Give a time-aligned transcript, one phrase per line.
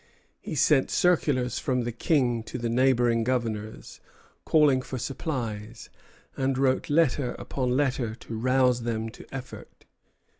[0.41, 4.01] He sent circulars from the King to the neighboring governors,
[4.45, 5.91] calling for supplies,
[6.35, 9.85] and wrote letter upon letter to rouse them to effort.